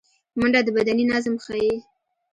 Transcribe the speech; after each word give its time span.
منډه 0.39 0.59
د 0.65 0.67
بدني 0.75 1.03
نظم 1.11 1.35
ښيي 1.43 1.73